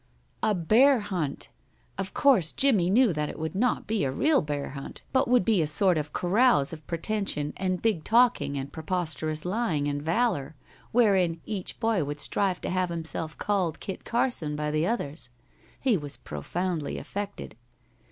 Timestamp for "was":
15.97-16.17